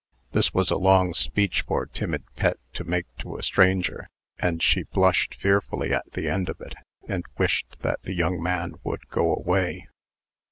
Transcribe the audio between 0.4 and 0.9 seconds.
was a